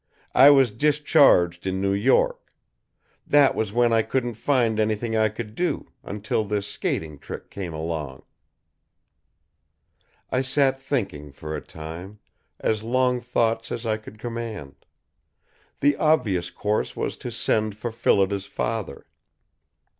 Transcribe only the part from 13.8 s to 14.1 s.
I